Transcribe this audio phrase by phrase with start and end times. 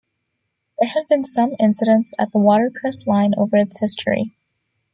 [0.79, 4.35] There have been some incidents at the Watercress Line over its history.